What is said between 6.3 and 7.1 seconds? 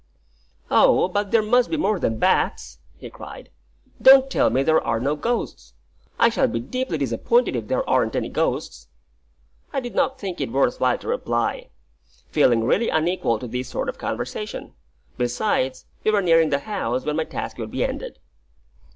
be deeply